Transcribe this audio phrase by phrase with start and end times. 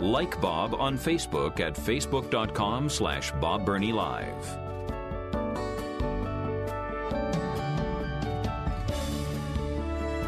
[0.00, 4.58] Like Bob on Facebook at facebook.com slash Bob Burney Live.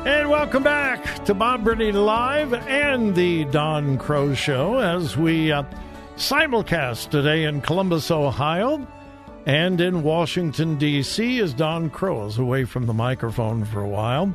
[0.06, 5.62] And welcome back to Bob Burney Live and the Don Crow Show as we uh,
[6.16, 8.86] simulcast today in Columbus, Ohio,
[9.46, 14.34] and in Washington, D.C., as Don Crow is away from the microphone for a while.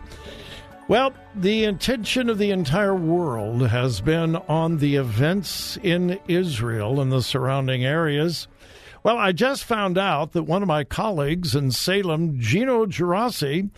[0.87, 7.11] Well, the attention of the entire world has been on the events in Israel and
[7.11, 8.47] the surrounding areas.
[9.01, 13.71] Well, I just found out that one of my colleagues in Salem, Geno Geraci,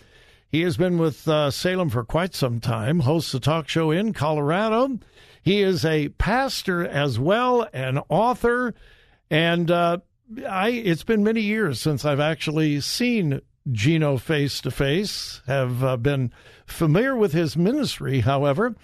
[0.50, 4.12] he has been with uh, Salem for quite some time, hosts a talk show in
[4.12, 4.98] Colorado.
[5.42, 8.74] He is a pastor as well, an author,
[9.30, 9.98] and uh,
[10.46, 10.70] I.
[10.70, 15.42] It's been many years since I've actually seen Geno face to face.
[15.46, 16.32] Have uh, been
[16.66, 18.74] familiar with his ministry, however.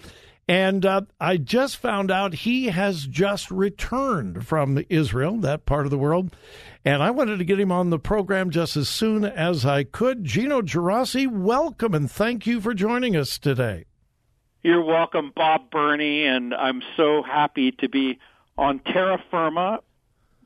[0.47, 5.91] And uh, I just found out he has just returned from Israel, that part of
[5.91, 6.35] the world.
[6.83, 10.23] And I wanted to get him on the program just as soon as I could.
[10.23, 13.85] Geno Geraci, welcome and thank you for joining us today.
[14.61, 18.19] You're welcome, Bob Burney, and I'm so happy to be
[18.57, 19.79] on terra firma.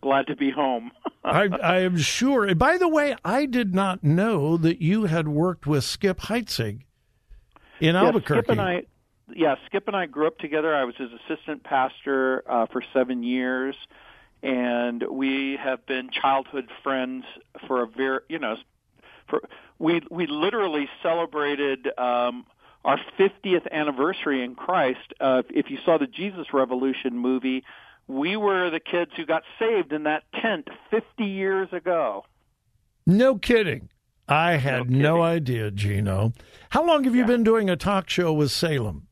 [0.01, 0.91] Glad to be home.
[1.23, 2.45] I, I, am sure.
[2.45, 6.81] And by the way, I did not know that you had worked with Skip Heitzig
[7.79, 8.41] in yeah, Albuquerque.
[8.41, 8.83] Skip and I,
[9.35, 10.73] yeah, Skip and I grew up together.
[10.73, 13.75] I was his assistant pastor uh, for seven years,
[14.41, 17.25] and we have been childhood friends
[17.67, 18.55] for a very, you know,
[19.27, 19.41] for
[19.77, 22.45] we we literally celebrated um,
[22.85, 25.13] our 50th anniversary in Christ.
[25.19, 27.63] Uh, if you saw the Jesus Revolution movie,
[28.09, 32.25] we were the kids who got saved in that tent 50 years ago.
[33.05, 33.89] No kidding.
[34.27, 36.33] I had no, no idea, Geno.
[36.69, 37.27] How long have you yeah.
[37.27, 39.07] been doing a talk show with Salem?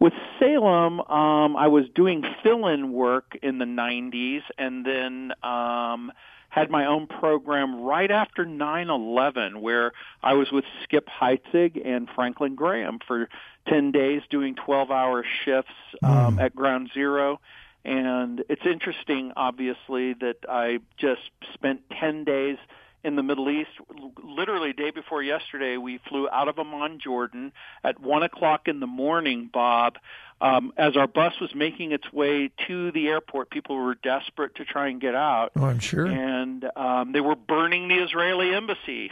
[0.00, 6.12] With Salem, um, I was doing fill-in work in the 90s, and then um,
[6.48, 12.54] had my own program right after 9/11, where I was with Skip Heitzig and Franklin
[12.54, 13.28] Graham for
[13.68, 15.70] 10 days, doing 12-hour shifts
[16.02, 16.42] um, mm.
[16.42, 17.40] at Ground Zero.
[17.84, 21.22] And it's interesting, obviously, that I just
[21.54, 22.58] spent 10 days
[23.04, 23.70] in the Middle East.
[24.22, 28.86] Literally, day before yesterday, we flew out of Amman, Jordan, at one o'clock in the
[28.86, 29.50] morning.
[29.52, 29.98] Bob,
[30.40, 34.64] um, as our bus was making its way to the airport, people were desperate to
[34.64, 35.52] try and get out.
[35.56, 36.06] Oh, I'm sure.
[36.06, 39.10] And um, they were burning the Israeli embassy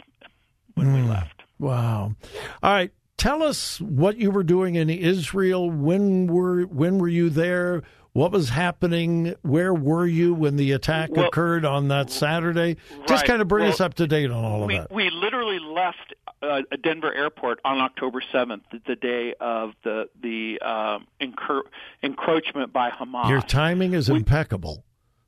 [0.75, 0.95] when mm.
[1.03, 1.43] we left.
[1.59, 2.15] Wow!
[2.63, 5.69] All right, tell us what you were doing in Israel.
[5.69, 7.83] When were when were you there?
[8.13, 9.35] What was happening?
[9.41, 12.75] Where were you when the attack well, occurred on that Saturday?
[12.97, 13.07] Right.
[13.07, 14.91] Just kind of bring well, us up to date on all of we, that.
[14.91, 21.07] We literally left uh, Denver Airport on October 7th, the day of the the um,
[21.21, 21.63] encro-
[22.03, 23.29] encroachment by Hamas.
[23.29, 24.83] Your timing is we, impeccable.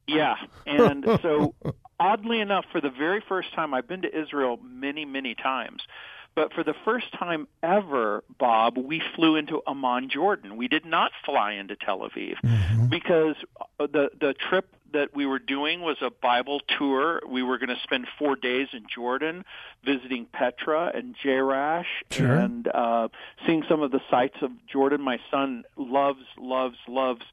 [0.06, 1.56] Yeah, and so
[2.02, 5.84] oddly enough, for the very first time, I've been to Israel many, many times.
[6.36, 10.58] But for the first time ever, Bob, we flew into Amman, Jordan.
[10.58, 12.88] We did not fly into Tel Aviv mm-hmm.
[12.88, 13.36] because
[13.78, 17.22] the the trip that we were doing was a Bible tour.
[17.28, 19.44] We were going to spend four days in Jordan,
[19.84, 22.36] visiting Petra and Jerash, sure.
[22.36, 23.10] and uh,
[23.46, 25.02] seeing some of the sights of Jordan.
[25.02, 27.24] My son loves, loves, loves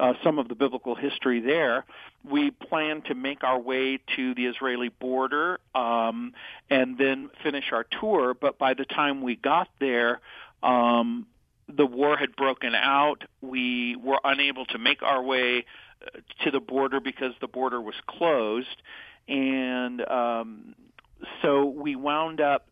[0.00, 1.84] uh, some of the biblical history there.
[2.28, 6.32] We plan to make our way to the Israeli border um,
[6.70, 8.34] and then finish our tour.
[8.34, 10.20] But by the time we got there,
[10.62, 11.26] um,
[11.68, 13.24] the war had broken out.
[13.40, 15.66] We were unable to make our way
[16.02, 18.82] uh, to the border because the border was closed,
[19.28, 20.74] and um,
[21.42, 22.68] so we wound up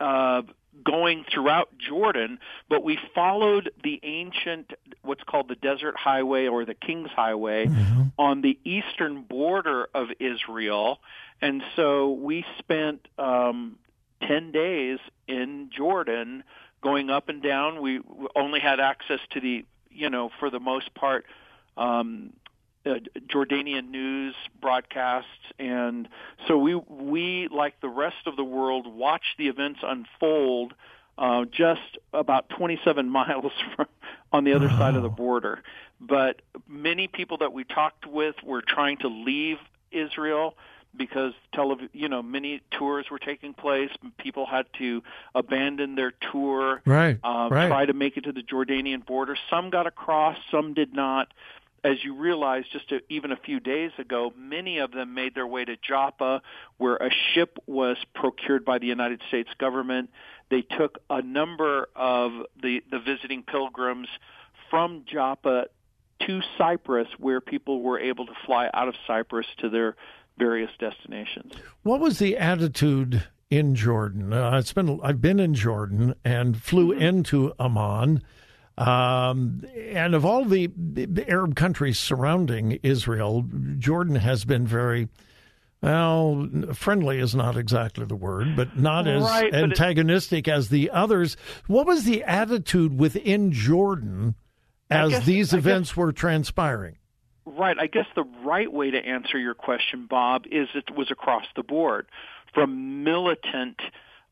[0.00, 0.42] uh,
[0.84, 2.38] going throughout Jordan,
[2.68, 4.72] but we followed the ancient,
[5.02, 8.02] what's called the Desert Highway or the King's Highway mm-hmm.
[8.18, 10.98] on the eastern border of Israel.
[11.40, 13.78] And so we spent um,
[14.26, 14.98] 10 days
[15.28, 16.44] in Jordan
[16.82, 17.82] going up and down.
[17.82, 18.00] We
[18.34, 21.26] only had access to the, you know, for the most part,
[21.76, 22.32] um,
[22.84, 22.94] uh,
[23.28, 26.08] Jordanian news broadcasts, and
[26.48, 30.74] so we we like the rest of the world watch the events unfold
[31.18, 33.86] uh, just about 27 miles from
[34.32, 35.62] on the other side of the border.
[36.00, 39.58] But many people that we talked with were trying to leave
[39.90, 40.56] Israel
[40.96, 43.90] because telev- you know many tours were taking place.
[44.18, 45.02] People had to
[45.34, 47.68] abandon their tour, right, uh, right.
[47.68, 49.36] try to make it to the Jordanian border.
[49.48, 51.32] Some got across, some did not.
[51.84, 55.46] As you realize, just a, even a few days ago, many of them made their
[55.46, 56.40] way to Joppa,
[56.76, 60.10] where a ship was procured by the United States government.
[60.48, 62.30] They took a number of
[62.62, 64.06] the, the visiting pilgrims
[64.70, 65.66] from Joppa
[66.26, 69.96] to Cyprus, where people were able to fly out of Cyprus to their
[70.38, 71.52] various destinations.
[71.82, 74.32] What was the attitude in Jordan?
[74.32, 77.02] Uh, it's been I've been in Jordan and flew mm-hmm.
[77.02, 78.22] into Amman.
[78.78, 80.70] Um, and of all the,
[81.28, 83.44] Arab countries surrounding Israel,
[83.78, 85.08] Jordan has been very
[85.82, 91.36] well, friendly is not exactly the word, but not as right, antagonistic as the others.
[91.66, 94.36] What was the attitude within Jordan
[94.88, 96.98] as guess, these events guess, were transpiring?
[97.44, 97.76] Right.
[97.80, 101.64] I guess the right way to answer your question, Bob, is it was across the
[101.64, 102.06] board
[102.54, 103.80] from militant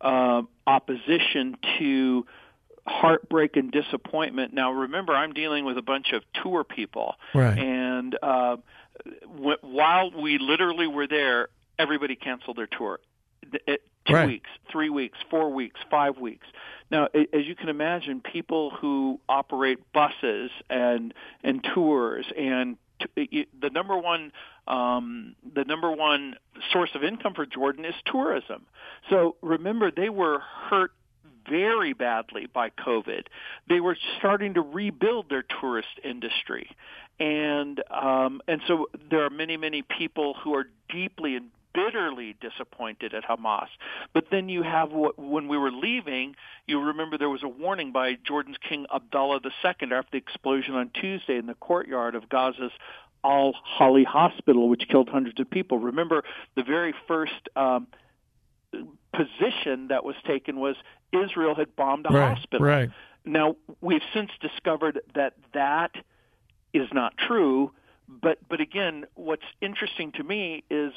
[0.00, 2.26] uh, opposition to
[2.86, 4.52] heartbreak and disappointment.
[4.52, 7.58] Now, remember, I'm dealing with a bunch of tour people, right.
[7.58, 8.56] and uh,
[9.24, 11.48] w- while we literally were there,
[11.78, 13.00] everybody canceled their tour.
[13.66, 14.26] It, two right.
[14.26, 16.46] weeks, three weeks, four weeks, five weeks.
[16.90, 22.76] Now, as you can imagine, people who operate buses and and tours and
[23.16, 24.32] t- the number one
[24.66, 26.36] um, the number one
[26.72, 28.66] source of income for Jordan is tourism.
[29.08, 30.92] So remember, they were hurt
[31.50, 33.26] very badly by COVID.
[33.68, 36.70] They were starting to rebuild their tourist industry,
[37.18, 43.14] and um, and so there are many many people who are deeply and bitterly disappointed
[43.14, 43.68] at Hamas.
[44.12, 46.34] But then you have what, when we were leaving,
[46.66, 50.90] you remember there was a warning by Jordan's King Abdullah II after the explosion on
[50.92, 52.72] Tuesday in the courtyard of Gaza's
[53.24, 55.78] Al Ahli Hospital, which killed hundreds of people.
[55.78, 56.24] Remember,
[56.56, 57.86] the very first um,
[59.12, 60.76] position that was taken was
[61.12, 62.66] Israel had bombed a right, hospital.
[62.66, 62.90] Right.
[63.24, 65.92] Now we've since discovered that that
[66.72, 67.72] is not true.
[68.08, 70.92] But but again, what's interesting to me is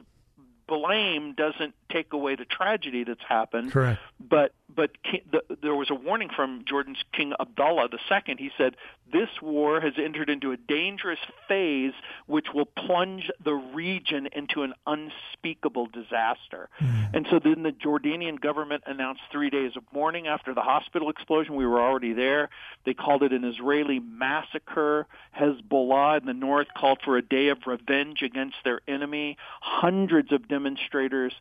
[0.78, 3.72] blame doesn't take away the tragedy that's happened.
[3.72, 4.02] Correct.
[4.20, 4.92] But but
[5.32, 8.36] the, there was a warning from Jordan's King Abdullah II.
[8.38, 8.76] He said
[9.12, 11.94] this war has entered into a dangerous phase
[12.26, 16.70] which will plunge the region into an unspeakable disaster.
[16.82, 17.14] Mm.
[17.14, 21.56] And so then the Jordanian government announced three days of mourning after the hospital explosion.
[21.56, 22.50] We were already there.
[22.86, 25.06] They called it an Israeli massacre.
[25.38, 29.38] Hezbollah in the north called for a day of revenge against their enemy.
[29.62, 31.34] Hundreds of demonstrators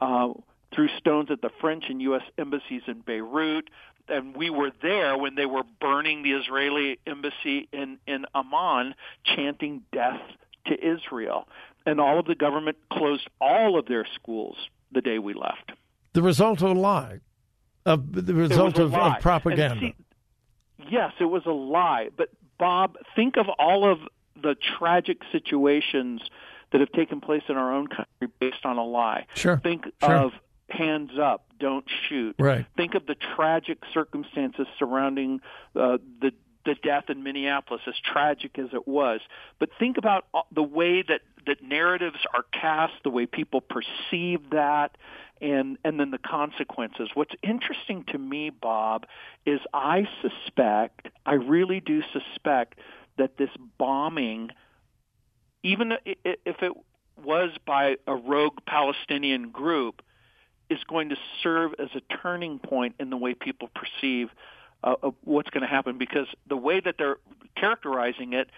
[0.00, 0.28] uh,
[0.74, 2.22] threw stones at the French and U.S.
[2.36, 3.68] embassies in Beirut.
[4.08, 8.94] And we were there when they were burning the Israeli embassy in, in Amman,
[9.24, 10.20] chanting death
[10.66, 11.46] to Israel.
[11.84, 14.56] And all of the government closed all of their schools
[14.92, 15.72] the day we left.
[16.14, 17.20] The result of a lie,
[17.84, 19.80] of the result of, of, propaganda.
[19.80, 19.94] See,
[20.90, 22.08] yes, it was a lie.
[22.16, 23.98] But Bob, think of all of
[24.42, 26.22] the tragic situations
[26.72, 29.26] that have taken place in our own country based on a lie.
[29.34, 29.58] Sure.
[29.62, 30.14] Think sure.
[30.14, 30.32] of
[30.70, 32.36] hands up, don't shoot.
[32.38, 32.66] Right.
[32.76, 35.40] Think of the tragic circumstances surrounding
[35.74, 36.32] uh, the
[36.64, 39.20] the death in Minneapolis, as tragic as it was.
[39.58, 44.96] But think about the way that that narratives are cast, the way people perceive that,
[45.40, 47.08] and and then the consequences.
[47.14, 49.06] What's interesting to me, Bob,
[49.46, 52.78] is I suspect, I really do suspect
[53.16, 54.50] that this bombing,
[55.62, 56.72] even if it
[57.22, 60.02] was by a rogue Palestinian group,
[60.70, 64.28] is going to serve as a turning point in the way people perceive
[64.84, 67.16] uh, what's going to happen because the way that they're
[67.56, 68.50] characterizing it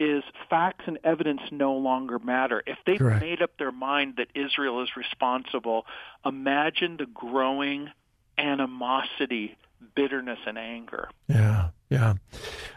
[0.00, 2.62] is facts and evidence no longer matter.
[2.66, 3.20] If they've Correct.
[3.20, 5.86] made up their mind that Israel is responsible,
[6.24, 7.90] imagine the growing
[8.36, 9.56] animosity,
[9.94, 11.08] bitterness, and anger.
[11.28, 12.14] Yeah, yeah.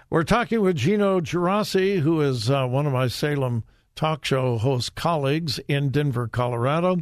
[0.09, 3.63] We're talking with Geno Geraci, who is uh, one of my Salem
[3.95, 6.97] talk show host colleagues in Denver, Colorado.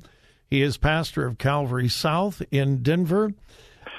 [0.47, 3.33] He is pastor of Calvary South in Denver.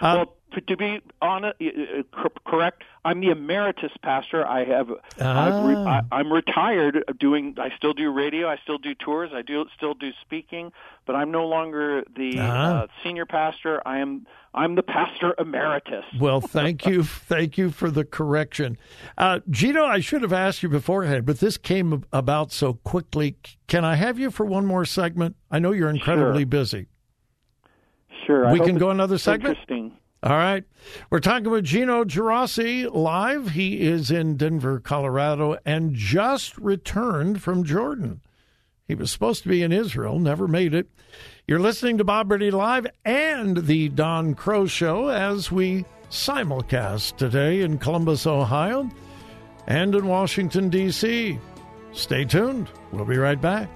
[0.01, 0.37] Uh, well,
[0.67, 4.47] to be honest, uh, correct, I'm the emeritus pastor.
[4.47, 4.91] I have,
[5.21, 5.67] ah.
[5.67, 7.03] re, I, I'm retired.
[7.19, 8.49] Doing, I still do radio.
[8.49, 9.31] I still do tours.
[9.33, 10.73] I do still do speaking,
[11.07, 12.83] but I'm no longer the ah.
[12.83, 13.81] uh, senior pastor.
[13.87, 16.05] I am, I'm the pastor emeritus.
[16.19, 18.77] Well, thank you, thank you for the correction,
[19.17, 19.85] uh, Geno.
[19.85, 23.37] I should have asked you beforehand, but this came about so quickly.
[23.67, 25.37] Can I have you for one more segment?
[25.51, 26.47] I know you're incredibly sure.
[26.47, 26.87] busy.
[28.27, 28.53] Sure.
[28.53, 29.57] we can go another segment.
[29.57, 29.93] Interesting.
[30.23, 30.65] All right.
[31.09, 33.51] We're talking with Geno Geraci live.
[33.51, 38.21] He is in Denver, Colorado, and just returned from Jordan.
[38.87, 40.89] He was supposed to be in Israel, never made it.
[41.47, 47.63] You're listening to Bob Burney Live and the Don Crow Show as we simulcast today
[47.63, 48.91] in Columbus, Ohio,
[49.67, 51.39] and in Washington, D.C.
[51.93, 52.69] Stay tuned.
[52.93, 53.69] We'll be right back.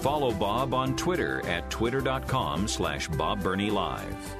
[0.00, 4.36] Follow Bob on Twitter at twitter.com slash Bob Burney Live.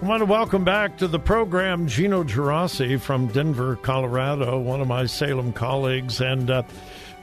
[0.00, 4.86] I want to welcome back to the program Geno Geraci from Denver, Colorado, one of
[4.86, 6.62] my Salem colleagues, and uh,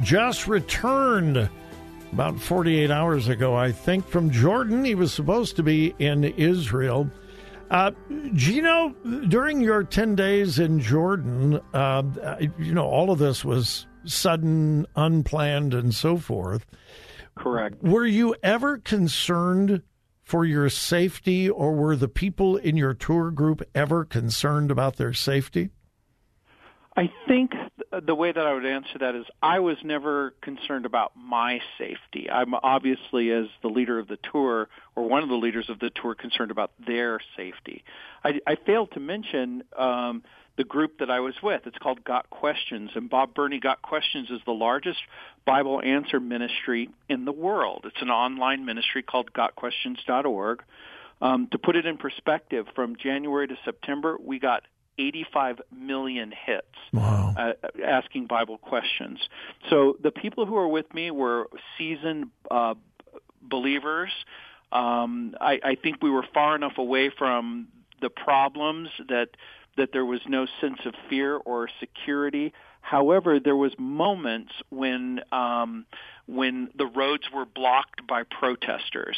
[0.02, 1.50] just returned
[2.12, 4.84] about 48 hours ago, I think, from Jordan.
[4.84, 7.10] He was supposed to be in Israel.
[7.72, 7.92] Uh,
[8.34, 8.90] Geno,
[9.30, 12.04] during your 10 days in Jordan, uh,
[12.60, 16.66] you know, all of this was sudden, unplanned, and so forth.
[17.36, 17.82] Correct.
[17.82, 19.84] Were you ever concerned
[20.22, 25.14] for your safety, or were the people in your tour group ever concerned about their
[25.14, 25.70] safety?
[26.98, 27.52] I think
[28.00, 32.30] the way that I would answer that is I was never concerned about my safety.
[32.30, 35.90] I'm obviously, as the leader of the tour, or one of the leaders of the
[35.90, 37.84] tour, concerned about their safety.
[38.24, 40.24] I, I failed to mention um,
[40.58, 41.64] the group that I was with.
[41.66, 45.00] It's called Got Questions, and Bob Burney Got Questions is the largest
[45.46, 47.82] Bible answer ministry in the world.
[47.86, 50.64] It's an online ministry called GotQuestions.org.
[51.22, 54.64] Um, to put it in perspective, from January to September, we got
[54.98, 57.34] 85 million hits wow.
[57.38, 57.54] uh,
[57.86, 59.20] asking Bible questions.
[59.70, 62.76] So the people who were with me were seasoned uh,
[63.42, 64.12] believers.
[64.72, 67.68] Um, I, I think we were far enough away from
[68.02, 69.30] the problems that
[69.78, 72.54] that there was no sense of fear or security.
[72.82, 75.86] However, there was moments when um,
[76.32, 79.18] when the roads were blocked by protesters.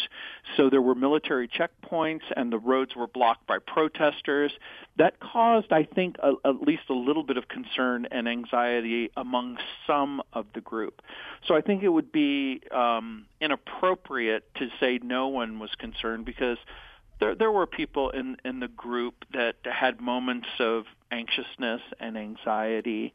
[0.57, 4.51] So there were military checkpoints and the roads were blocked by protesters.
[4.97, 9.57] That caused, I think, a, at least a little bit of concern and anxiety among
[9.85, 11.01] some of the group.
[11.47, 16.57] So I think it would be um, inappropriate to say no one was concerned because
[17.19, 23.13] there there were people in in the group that had moments of anxiousness and anxiety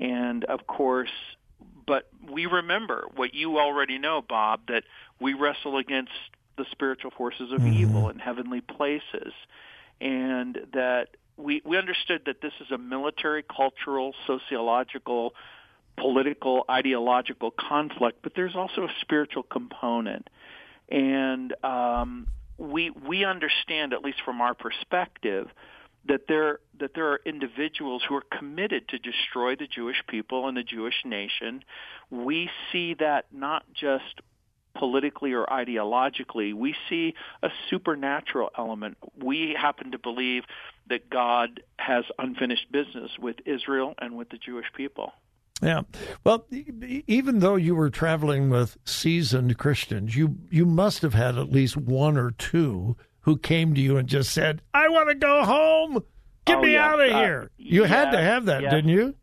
[0.00, 1.10] and of course
[1.86, 4.84] but we remember what you already know, Bob, that
[5.20, 6.12] we wrestle against
[6.56, 7.72] the spiritual forces of mm-hmm.
[7.72, 9.32] evil in heavenly places,
[10.00, 15.34] and that we we understood that this is a military, cultural, sociological,
[15.96, 20.28] political, ideological conflict, but there's also a spiritual component,
[20.88, 22.26] and um,
[22.58, 25.48] we we understand, at least from our perspective,
[26.08, 30.56] that there that there are individuals who are committed to destroy the Jewish people and
[30.56, 31.64] the Jewish nation.
[32.10, 34.20] We see that not just
[34.74, 36.54] politically or ideologically.
[36.54, 38.98] We see a supernatural element.
[39.16, 40.44] We happen to believe
[40.88, 45.12] that God has unfinished business with Israel and with the Jewish people.
[45.62, 45.82] Yeah.
[46.22, 46.46] Well,
[47.06, 51.78] even though you were traveling with seasoned Christians, you you must have had at least
[51.78, 56.02] one or two who came to you and just said, "I want to go home.
[56.46, 56.80] Get oh, me yes.
[56.80, 58.72] out of uh, here." You yes, had to have that, yes.
[58.72, 59.14] didn't you?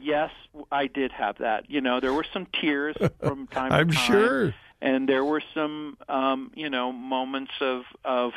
[0.00, 0.30] Yes,
[0.72, 1.68] I did have that.
[1.68, 4.06] You know, there were some tears from time I'm to time.
[4.06, 4.54] sure.
[4.80, 8.32] And there were some um, you know, moments of of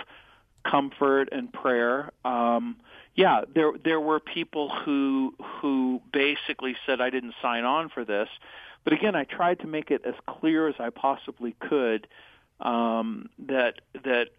[0.66, 2.12] comfort and prayer.
[2.26, 2.78] Um
[3.16, 8.28] yeah, there there were people who who basically said I didn't sign on for this.
[8.84, 12.08] But again, I tried to make it as clear as I possibly could
[12.60, 14.30] um, that that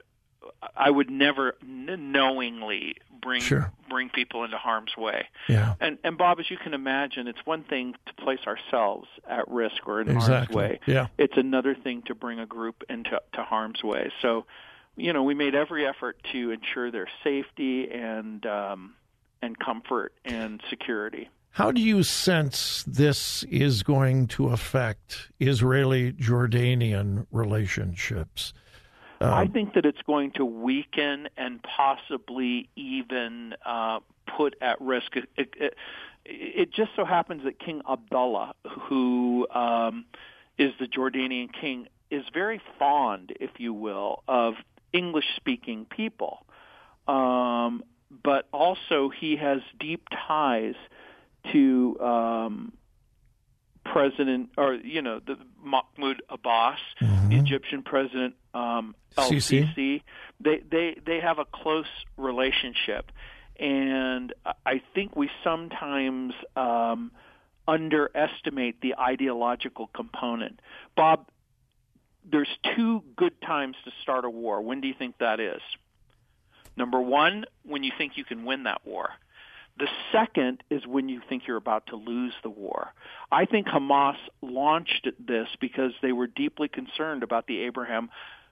[0.76, 3.72] I would never knowingly bring sure.
[3.88, 5.28] bring people into harm's way.
[5.48, 5.74] Yeah.
[5.80, 9.86] And and Bob, as you can imagine, it's one thing to place ourselves at risk
[9.86, 10.62] or in exactly.
[10.62, 10.80] harm's way.
[10.86, 11.06] Yeah.
[11.18, 14.12] It's another thing to bring a group into to harm's way.
[14.22, 14.46] So
[14.96, 18.94] you know, we made every effort to ensure their safety and um,
[19.42, 21.28] and comfort and security.
[21.50, 28.52] How do you sense this is going to affect Israeli Jordanian relationships?
[29.24, 34.00] Um, I think that it's going to weaken and possibly even uh,
[34.36, 35.16] put at risk.
[35.16, 35.74] It, it,
[36.24, 40.04] it, just so happens that King Abdullah, who um,
[40.58, 44.54] is the Jordanian king, is very fond, if you will, of
[44.92, 46.46] English-speaking people.
[47.08, 47.82] Um,
[48.22, 50.74] but also he has deep ties
[51.52, 52.72] to um,
[53.84, 57.28] President or you know the Mahmoud Abbas, mm-hmm.
[57.28, 60.02] the Egyptian President um, El Sisi.
[60.40, 63.11] They they they have a close relationship,
[63.58, 64.32] and
[64.64, 67.11] I think we sometimes um,
[67.66, 70.61] underestimate the ideological component.
[70.96, 71.28] Bob,
[72.30, 74.61] there's two good times to start a war.
[74.62, 75.61] When do you think that is?
[76.76, 79.11] Number one, when you think you can win that war.
[79.76, 82.92] The second is when you think you're about to lose the war.
[83.30, 88.11] I think Hamas launched this because they were deeply concerned about the Abraham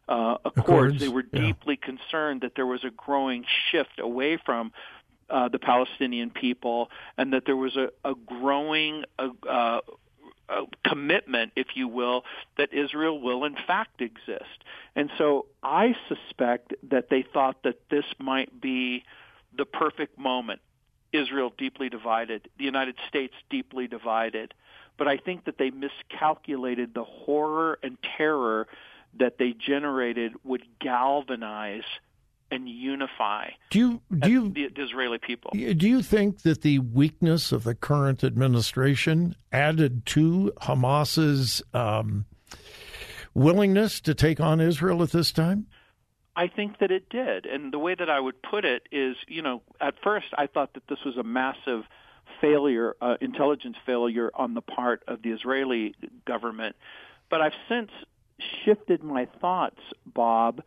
[0.09, 0.59] uh, Accords.
[0.59, 1.01] Accords.
[1.01, 1.41] They were yeah.
[1.41, 4.73] deeply concerned that there was a growing shift away from
[5.31, 9.81] uh, the Palestinian people, and that there was a, a growing uh, uh,
[10.85, 12.25] commitment, if you will,
[12.59, 14.65] that Israel will in fact exist.
[14.95, 19.05] And so I suspect that they thought that this might be
[19.57, 20.61] the perfect moment.
[21.13, 24.55] Israel deeply divided, the United States deeply divided.
[24.99, 28.67] But I think that they miscalculated the horror and terror
[29.19, 31.83] that they generated would galvanize
[32.51, 35.53] and unify do you, do you, the, the, Israeli people.
[35.55, 42.27] Do you think that the weakness of the current administration added to Hamas's um,
[43.33, 45.67] willingness to take on Israel at this time?
[46.37, 47.47] I think that it did.
[47.47, 50.75] And the way that I would put it is, you know, at first I thought
[50.75, 51.85] that this was a massive
[52.41, 55.95] failure, uh, intelligence failure on the part of the Israeli
[56.27, 56.77] government.
[57.31, 57.91] But I've since
[58.65, 60.63] shifted my thoughts, Bob,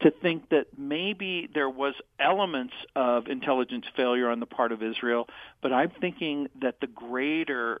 [0.00, 5.28] to think that maybe there was elements of intelligence failure on the part of Israel,
[5.60, 7.80] but I'm thinking that the greater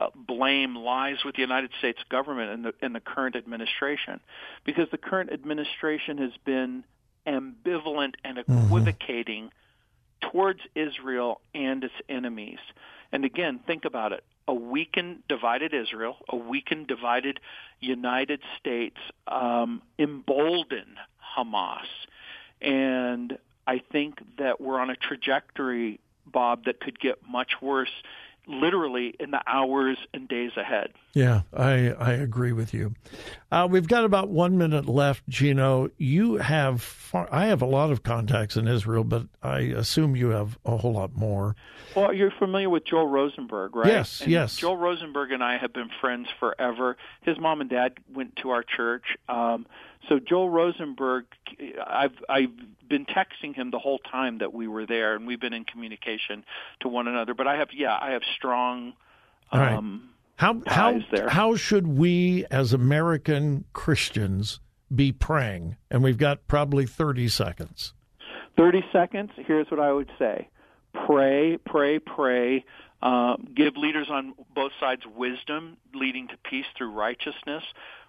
[0.00, 4.20] uh, blame lies with the United States government and the, and the current administration,
[4.64, 6.84] because the current administration has been
[7.26, 8.64] ambivalent and mm-hmm.
[8.64, 10.30] equivocating mm-hmm.
[10.30, 12.58] towards Israel and its enemies.
[13.12, 14.24] And again, think about it.
[14.48, 17.38] A weakened, divided Israel, a weakened, divided
[17.80, 18.96] United States
[19.28, 20.96] um, embolden
[21.36, 21.86] Hamas.
[22.60, 27.92] And I think that we're on a trajectory, Bob, that could get much worse
[28.48, 30.88] literally in the hours and days ahead.
[31.12, 32.94] Yeah, I, I agree with you.
[33.52, 35.90] Uh, we've got about one minute left, Geno.
[35.98, 40.30] You have far, I have a lot of contacts in Israel, but I assume you
[40.30, 41.56] have a whole lot more.
[41.94, 43.86] Well, you're familiar with Joel Rosenberg, right?
[43.86, 44.56] Yes, and yes.
[44.56, 46.96] Joel Rosenberg and I have been friends forever.
[47.22, 49.04] His mom and dad went to our church.
[49.28, 49.66] Um,
[50.08, 51.26] so Joel Rosenberg,
[51.86, 52.56] I've I've
[52.88, 56.44] been texting him the whole time that we were there, and we've been in communication
[56.80, 57.34] to one another.
[57.34, 58.94] But I have, yeah, I have strong.
[59.52, 61.28] Um, how how there.
[61.28, 64.60] how should we as American Christians
[64.94, 65.76] be praying?
[65.90, 67.92] And we've got probably thirty seconds.
[68.56, 69.30] Thirty seconds.
[69.36, 70.48] Here's what I would say:
[71.06, 72.64] pray, pray, pray.
[73.00, 77.62] Uh, give leaders on both sides wisdom, leading to peace through righteousness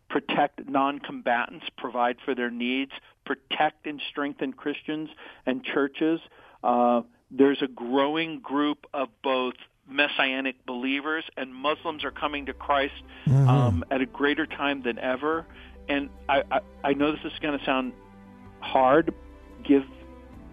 [0.10, 2.92] protect non-combatants, provide for their needs,
[3.26, 5.10] protect and strengthen Christians
[5.46, 6.20] and churches.
[6.64, 9.54] Uh, there's a growing group of both
[9.88, 12.94] messianic believers and Muslims are coming to Christ
[13.26, 13.48] mm-hmm.
[13.48, 15.46] um, at a greater time than ever.
[15.88, 17.94] And I, I, I know this is going to sound
[18.60, 19.14] hard.
[19.64, 19.84] Give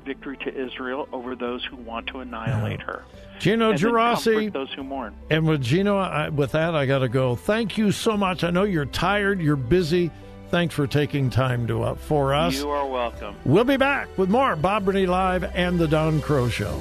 [0.06, 3.04] victory to Israel over those who want to annihilate her.
[3.38, 5.14] Geno and Geraci, those who mourn.
[5.28, 7.36] And with Geno, I, with that, I got to go.
[7.36, 8.44] Thank you so much.
[8.44, 10.10] I know you're tired, you're busy.
[10.48, 12.54] Thanks for taking time to uh, for us.
[12.54, 13.34] You are welcome.
[13.44, 16.80] We'll be back with more Bob Burney Live and the Don Crow Show.